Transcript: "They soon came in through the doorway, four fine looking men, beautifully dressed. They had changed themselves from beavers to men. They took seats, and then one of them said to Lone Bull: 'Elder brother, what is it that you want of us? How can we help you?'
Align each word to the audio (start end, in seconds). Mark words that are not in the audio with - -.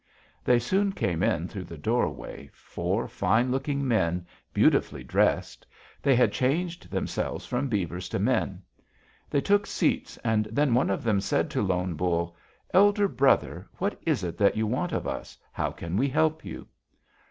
"They 0.43 0.57
soon 0.57 0.93
came 0.93 1.21
in 1.21 1.47
through 1.47 1.65
the 1.65 1.77
doorway, 1.77 2.49
four 2.53 3.07
fine 3.07 3.51
looking 3.51 3.87
men, 3.87 4.25
beautifully 4.51 5.03
dressed. 5.03 5.63
They 6.01 6.15
had 6.15 6.31
changed 6.31 6.89
themselves 6.89 7.45
from 7.45 7.67
beavers 7.69 8.09
to 8.09 8.17
men. 8.17 8.63
They 9.29 9.41
took 9.41 9.67
seats, 9.67 10.17
and 10.23 10.45
then 10.45 10.73
one 10.73 10.89
of 10.89 11.03
them 11.03 11.21
said 11.21 11.51
to 11.51 11.61
Lone 11.61 11.93
Bull: 11.93 12.35
'Elder 12.73 13.07
brother, 13.07 13.69
what 13.77 14.01
is 14.03 14.23
it 14.23 14.39
that 14.39 14.57
you 14.57 14.65
want 14.65 14.91
of 14.91 15.05
us? 15.07 15.37
How 15.51 15.69
can 15.69 15.95
we 15.97 16.09
help 16.09 16.43
you?' 16.43 16.67